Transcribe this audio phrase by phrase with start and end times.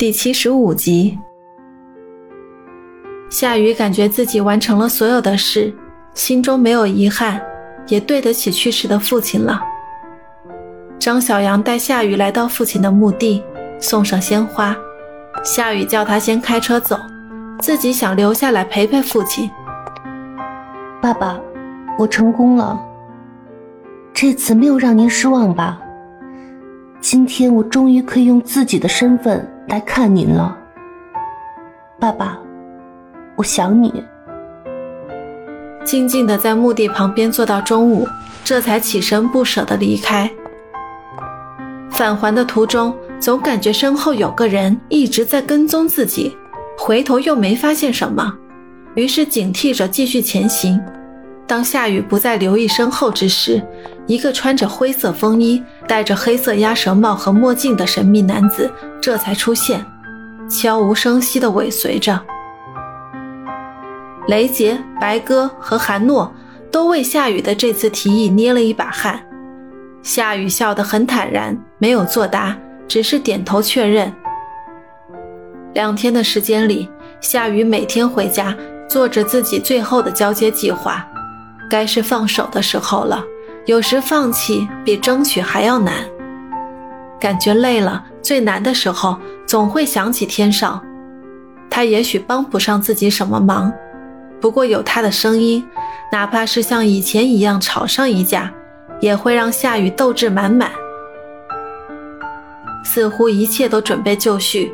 [0.00, 1.18] 第七十五集，
[3.28, 5.74] 夏雨感觉自己完成了所有的事，
[6.14, 7.42] 心中没有遗憾，
[7.88, 9.60] 也对得起去世的父亲了。
[11.00, 13.42] 张小阳带夏雨来到父亲的墓地，
[13.80, 14.76] 送上鲜花。
[15.42, 16.96] 夏雨叫他先开车走，
[17.58, 19.50] 自己想留下来陪陪父亲。
[21.02, 21.40] 爸爸，
[21.98, 22.80] 我成功了，
[24.14, 25.80] 这次没有让您失望吧？
[27.00, 29.44] 今天我终于可以用自己的身份。
[29.68, 30.56] 来看您了，
[32.00, 32.38] 爸爸，
[33.36, 34.02] 我想你。
[35.84, 38.08] 静静的在墓地旁边坐到中午，
[38.42, 40.30] 这才起身不舍的离开。
[41.90, 46.34] 返还的途中，总感觉身后有个人一直在跟踪自己，
[46.78, 48.34] 回头又没发现什么，
[48.94, 50.80] 于是警惕着继续前行。
[51.48, 53.60] 当夏雨不再留意身后之时，
[54.06, 59.82] 一个穿着灰色风衣、戴着黑色鸭舌帽和墨镜的神秘男子这才出现，
[60.50, 62.20] 悄无声息地尾随着。
[64.26, 66.30] 雷杰、白鸽和韩诺
[66.70, 69.18] 都为夏雨的这次提议捏了一把汗。
[70.02, 72.54] 夏雨笑得很坦然，没有作答，
[72.86, 74.12] 只是点头确认。
[75.72, 76.90] 两天的时间里，
[77.22, 78.54] 夏雨每天回家
[78.86, 81.06] 做着自己最后的交接计划，
[81.68, 83.24] 该是放手的时候了。
[83.66, 85.92] 有时放弃比争取还要难，
[87.20, 90.82] 感觉累了，最难的时候总会想起天上。
[91.68, 93.70] 他也许帮不上自己什么忙，
[94.40, 95.62] 不过有他的声音，
[96.10, 98.50] 哪怕是像以前一样吵上一架，
[99.00, 100.70] 也会让夏雨斗志满满。
[102.84, 104.72] 似乎一切都准备就绪，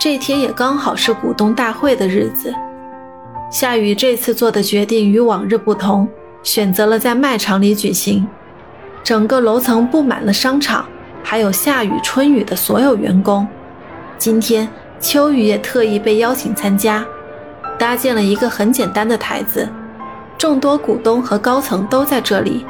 [0.00, 2.52] 这天也刚好是股东大会的日子。
[3.50, 6.08] 夏雨这次做的决定与往日不同。
[6.44, 8.26] 选择了在卖场里举行，
[9.02, 10.86] 整个楼层布满了商场，
[11.22, 13.46] 还有夏雨、春雨的所有员工。
[14.16, 14.66] 今天
[15.00, 17.04] 秋雨也特意被邀请参加，
[17.76, 19.68] 搭建了一个很简单的台子，
[20.38, 22.64] 众多股东和高层都在这里。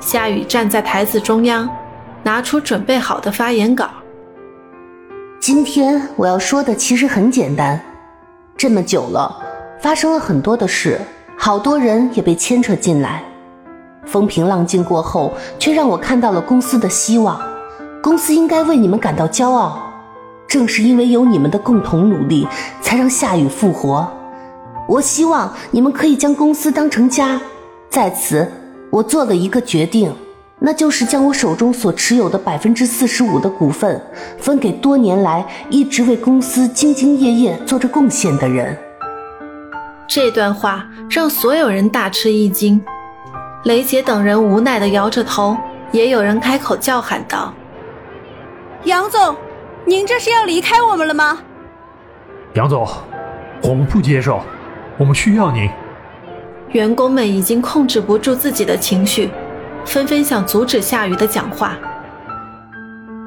[0.00, 1.66] 夏雨站在台子中央，
[2.22, 3.88] 拿出准备好的发言稿。
[5.40, 7.80] 今天我要说的其实很简单，
[8.56, 9.34] 这么久了，
[9.80, 11.00] 发生了很多的事。
[11.38, 13.22] 好多人也被牵扯进来，
[14.06, 17.38] 风平浪静过后，却让我看到了公司的希望。
[18.02, 19.78] 公司应该为你们感到骄傲，
[20.48, 22.48] 正是因为有你们的共同努力，
[22.80, 24.10] 才让夏雨复活。
[24.88, 27.38] 我希望你们可以将公司当成家。
[27.90, 28.50] 在此，
[28.90, 30.10] 我做了一个决定，
[30.58, 34.00] 那就是将我手中所持有的百分之四十五的股份，
[34.38, 38.74] 分给多年来一直为公司兢兢业业做着贡献的人。
[40.08, 42.82] 这段话让所有人大吃一惊，
[43.64, 45.56] 雷杰等人无奈地摇着头，
[45.90, 47.52] 也有人开口叫喊道
[48.84, 49.34] ：“杨总，
[49.84, 51.38] 您这是要离开我们了吗？”
[52.54, 52.88] 杨总，
[53.62, 54.40] 我们不接受，
[54.96, 55.68] 我们需要您。
[56.70, 59.30] 员工们已经控制不住自己的情绪，
[59.84, 61.76] 纷纷想阻止夏雨的讲话。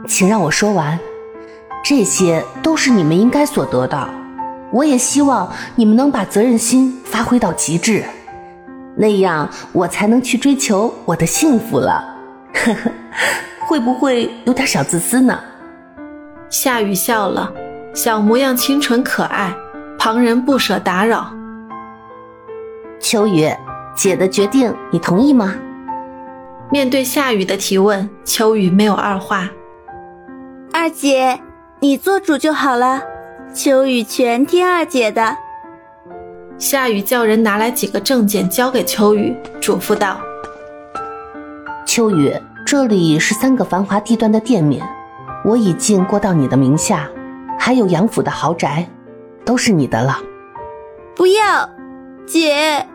[0.07, 0.97] 请让我说完，
[1.83, 4.09] 这些都是你们应该所得的。
[4.71, 8.03] 我也希望你们能把责任心发挥到极致，
[8.95, 12.03] 那样我才能去追求我的幸福了。
[12.53, 12.91] 呵呵，
[13.67, 15.39] 会不会有点小自私呢？
[16.49, 17.51] 夏雨笑了，
[17.93, 19.53] 小模样清纯可爱，
[19.97, 21.31] 旁人不舍打扰。
[22.99, 23.49] 秋雨，
[23.95, 25.55] 姐的决定你同意吗？
[26.71, 29.49] 面对夏雨的提问，秋雨没有二话。
[30.71, 31.39] 二姐，
[31.79, 33.01] 你做主就好了。
[33.51, 35.35] 秋雨全听二姐的。
[36.59, 40.19] 夏雨叫人拿来几个证件交给秋雨，嘱咐道
[41.83, 42.31] ：“秋雨，
[42.65, 44.87] 这里是三个繁华地段的店面，
[45.43, 47.09] 我已经过到你的名下，
[47.57, 48.87] 还有杨府的豪宅，
[49.43, 50.19] 都是你的了。”
[51.15, 51.67] 不要，
[52.27, 52.85] 姐，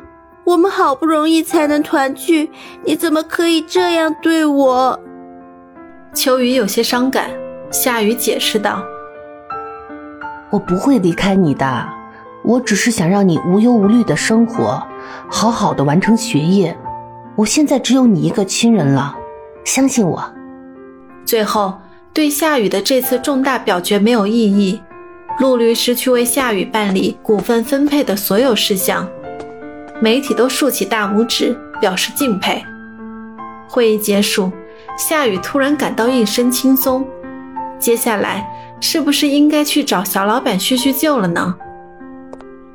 [0.45, 2.51] 我们好不容易才能团聚，
[2.85, 5.01] 你怎么可以这样对我？
[6.15, 7.29] 秋雨有些伤感。
[7.73, 8.85] 夏雨解释道。
[10.55, 11.89] 我不会离开你的，
[12.45, 14.81] 我只是想让你无忧无虑的生活，
[15.29, 16.77] 好好的完成学业。
[17.35, 19.17] 我现在只有你一个亲人了，
[19.65, 20.25] 相信我。
[21.25, 21.75] 最后，
[22.13, 24.81] 对夏雨的这次重大表决没有异议，
[25.41, 29.09] 陆律师去为夏雨办理股份分配的所有事项，
[30.01, 32.65] 媒体都竖起大拇指表示敬佩。
[33.69, 34.53] 会议结束，
[34.97, 37.05] 夏雨突然感到一身轻松，
[37.79, 38.49] 接下来。
[38.81, 41.55] 是不是应该去找小老板叙叙旧了呢？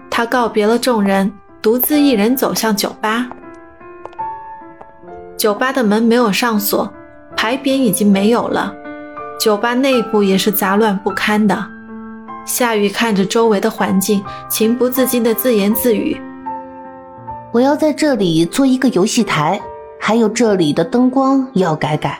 [0.09, 1.31] 他告别了众人，
[1.61, 3.27] 独自一人走向酒吧。
[5.37, 6.91] 酒吧的门没有上锁，
[7.37, 8.73] 牌匾已经没有了，
[9.39, 11.63] 酒吧内部也是杂乱不堪的。
[12.43, 16.19] 夏雨看着周围的环境，情不自禁的自言自语
[17.53, 19.61] ：“我要在这里做一个游戏台，
[19.99, 22.19] 还有这里的灯光也要改改。”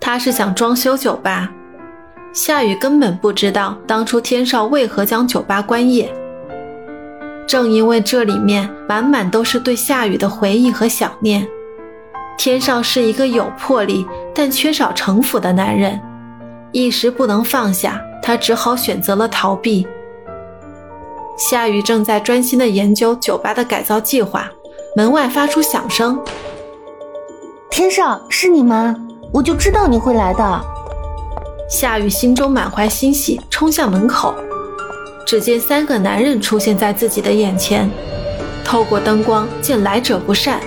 [0.00, 1.50] 他是想装修酒吧。
[2.32, 6.12] 夏雨根本不知道当初天少为何将酒吧关业。
[7.46, 11.46] 正因为这里面满满都是对夏雨的回忆和想念。
[12.36, 15.98] 天少是一个有魄力但缺少城府的男人，
[16.70, 19.86] 一时不能放下，他只好选择了逃避。
[21.36, 24.48] 夏雨正在专心的研究酒吧的改造计划，
[24.94, 26.20] 门外发出响声
[27.70, 28.94] ：“天少，是你吗？
[29.32, 30.60] 我就知道你会来的。”
[31.68, 34.34] 夏雨心中满怀欣喜，冲向门口。
[35.26, 37.90] 只见三个男人出现在自己的眼前，
[38.64, 40.60] 透过灯光见来者不善，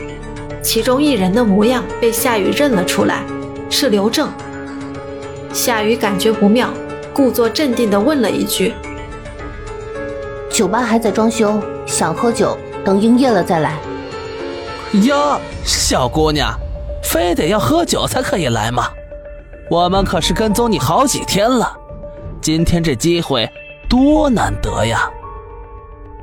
[0.62, 3.24] 其中一人的模样被夏雨认了出来，
[3.68, 4.30] 是刘正。
[5.52, 6.70] 夏雨感觉不妙，
[7.12, 8.76] 故作镇定地问了一句
[10.54, 12.56] ：“酒吧还在装修，想喝酒，
[12.86, 13.80] 等营业了再来。”
[15.02, 16.54] 哟，小姑娘，
[17.02, 18.88] 非得要喝酒才可以来吗？
[19.72, 21.74] 我们可是跟踪你好几天了，
[22.42, 23.50] 今天这机会。
[23.88, 25.10] 多难得呀！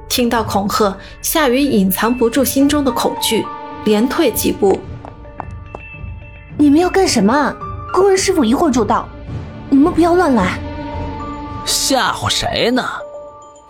[0.07, 3.47] 听到恐吓，夏雨隐藏不住心中的恐惧，
[3.87, 4.79] 连退几步。
[6.59, 7.55] 你们要干什么？
[7.91, 9.09] 工人师傅一会儿就到，
[9.71, 10.59] 你们不要乱来。
[11.65, 12.85] 吓唬谁呢？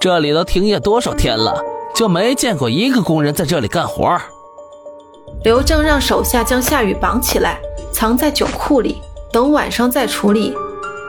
[0.01, 1.63] 这里都停业多少天了，
[1.95, 4.21] 就没见过一个工人在这里干活。
[5.45, 7.61] 刘正让手下将夏雨绑起来，
[7.93, 9.01] 藏在酒库里，
[9.39, 10.53] 等晚上再处理。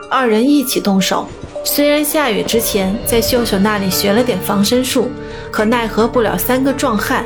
[0.08, 1.26] 二人一起动手。
[1.64, 5.10] 虽然夏雨之前在秀秀那里学了点防身术，
[5.50, 7.24] 可奈何不了三个壮汉。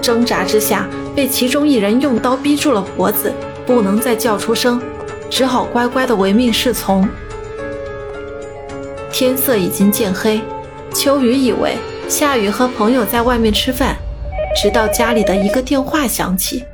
[0.00, 3.32] 挣扎之下，被其中一人用刀逼住了脖子，
[3.66, 4.80] 不能再叫出声，
[5.28, 7.08] 只好乖乖的唯命是从。
[9.10, 10.40] 天色已经渐黑，
[10.94, 11.74] 秋雨以为
[12.08, 13.96] 夏雨和朋友在外面吃饭，
[14.54, 16.64] 直到家里的一个电话响起，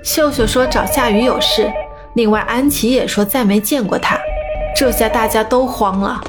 [0.00, 1.68] 秀秀说找夏雨有事，
[2.14, 4.18] 另外安琪也说再没见过他。
[4.74, 6.20] 这下大家都慌了，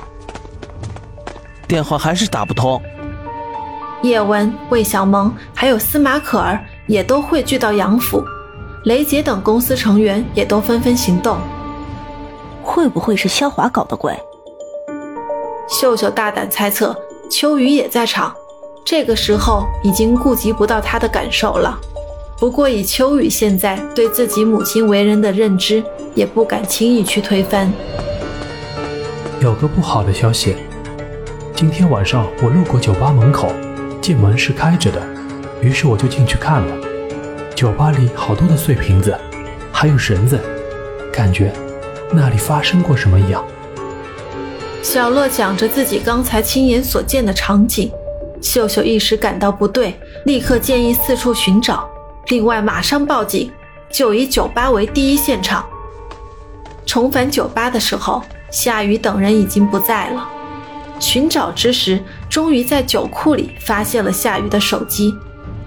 [1.67, 2.81] 电话还是打不通。
[4.01, 8.23] 叶文、魏小萌还有司马可儿也都汇聚到杨府，
[8.85, 11.37] 雷杰等公司成员也都纷纷行动。
[12.63, 14.13] 会不会是萧华搞的鬼？
[15.69, 16.95] 秀秀大胆猜测，
[17.29, 18.33] 秋雨也在场。
[18.83, 21.79] 这个时候已经顾及不到他的感受了。
[22.41, 25.83] 不过以秋雨现在对自己母亲为人的认知，
[26.15, 27.71] 也不敢轻易去推翻。
[29.39, 30.55] 有个不好的消息，
[31.55, 33.53] 今天晚上我路过酒吧门口，
[34.01, 34.99] 见门是开着的，
[35.61, 36.75] 于是我就进去看了。
[37.53, 39.15] 酒吧里好多的碎瓶子，
[39.71, 40.39] 还有绳子，
[41.13, 41.53] 感觉
[42.11, 43.45] 那里发生过什么一样。
[44.81, 47.91] 小洛讲着自己刚才亲眼所见的场景，
[48.41, 49.93] 秀秀一时感到不对，
[50.25, 51.87] 立刻建议四处寻找，
[52.27, 53.51] 另外马上报警，
[53.91, 55.65] 就以酒吧为第一现场。
[56.85, 58.21] 重返酒吧的时候。
[58.53, 60.27] 夏雨等人已经不在了。
[60.99, 65.15] 寻找之时，终于在酒库里发现了夏雨的手机，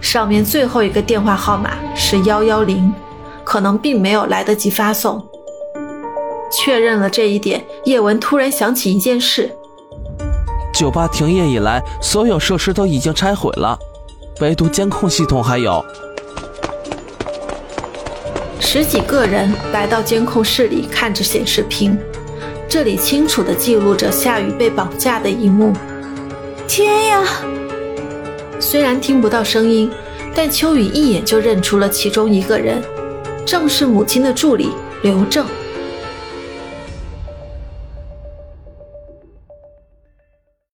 [0.03, 2.93] 上面最后一个电话号码是幺幺零，
[3.43, 5.27] 可能并没有来得及发送。
[6.53, 9.51] 确认了这一点，叶文突然想起一件事：
[10.75, 13.79] 酒吧停业以来，所有设施都已经拆毁了，
[14.43, 15.83] 唯独监控系统还有。
[18.67, 21.97] 十几个人来到监控室里，看着显示屏。
[22.67, 25.73] 这里清楚地记录着夏雨被绑架的一幕。
[26.67, 27.23] 天呀！
[28.59, 29.89] 虽然听不到声音，
[30.35, 32.83] 但秋雨一眼就认出了其中一个人，
[33.47, 34.71] 正是母亲的助理
[35.03, 35.47] 刘正。